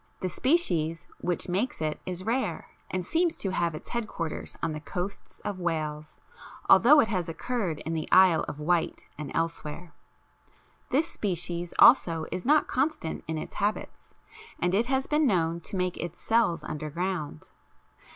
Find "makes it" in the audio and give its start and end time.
1.47-1.99